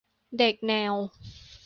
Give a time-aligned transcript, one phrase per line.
[0.39, 0.93] -เด็กแนว